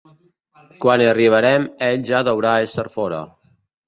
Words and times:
Quan 0.85 1.03
hi 1.03 1.09
arribarem 1.09 1.67
ell 1.87 2.05
ja 2.07 2.21
deurà 2.29 2.55
ésser 2.65 2.87
fora. 2.97 3.21